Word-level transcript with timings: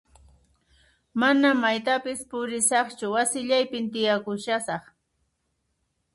Mana 1.23 1.51
maytapis 1.59 2.21
purisaqchu 2.31 3.05
wasillaypin 3.17 3.85
tiyakushasaq 3.93 4.83